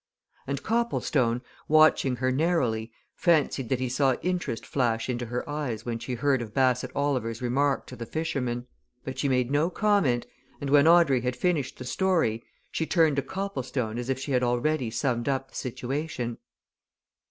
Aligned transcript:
And 0.47 0.63
Copplestone, 0.63 1.43
watching 1.67 2.15
her 2.15 2.31
narrowly, 2.31 2.91
fancied 3.13 3.69
that 3.69 3.79
he 3.79 3.87
saw 3.87 4.15
interest 4.23 4.65
flash 4.65 5.07
into 5.07 5.27
her 5.27 5.47
eyes 5.47 5.85
when 5.85 5.99
she 5.99 6.15
heard 6.15 6.41
of 6.41 6.55
Bassett 6.55 6.89
Oliver's 6.95 7.39
remark 7.39 7.85
to 7.85 7.95
the 7.95 8.07
fisherman. 8.07 8.65
But 9.03 9.19
she 9.19 9.29
made 9.29 9.51
no 9.51 9.69
comment, 9.69 10.25
and 10.59 10.71
when 10.71 10.87
Audrey 10.87 11.21
had 11.21 11.35
finished 11.35 11.77
the 11.77 11.85
story, 11.85 12.43
she 12.71 12.87
turned 12.87 13.17
to 13.17 13.21
Copplestone 13.21 13.99
as 13.99 14.09
if 14.09 14.17
she 14.17 14.31
had 14.31 14.41
already 14.41 14.89
summed 14.89 15.29
up 15.29 15.49
the 15.49 15.55
situation. 15.55 16.39